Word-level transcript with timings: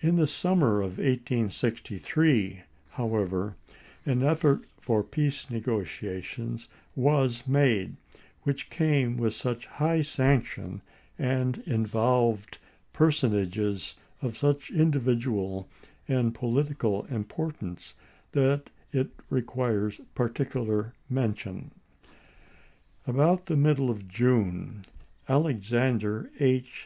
In 0.00 0.16
the 0.16 0.26
summer 0.26 0.82
of 0.82 0.98
1863, 0.98 2.64
how 2.90 3.16
ever, 3.16 3.56
an 4.04 4.22
effort 4.22 4.66
for 4.78 5.02
peace 5.02 5.48
negotiations 5.48 6.68
was 6.94 7.46
made, 7.46 7.96
which 8.42 8.68
came 8.68 9.16
with 9.16 9.32
such 9.32 9.64
high 9.64 10.02
sanction 10.02 10.82
and 11.18 11.62
involved 11.64 12.58
personages 12.92 13.94
of 14.20 14.36
such 14.36 14.70
individual 14.70 15.66
and 16.06 16.34
political 16.34 17.04
impor 17.06 17.50
tance 17.58 17.94
that 18.32 18.68
it 18.92 19.12
requires 19.30 19.98
particular 20.14 20.92
mention. 21.08 21.70
About 23.06 23.46
the 23.46 23.56
middle 23.56 23.88
of 23.88 24.06
June 24.08 24.82
Alexander 25.26 26.30
H. 26.38 26.82